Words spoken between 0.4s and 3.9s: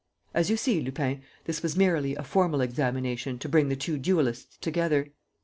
you see, Lupin, this was merely a formal examination to bring the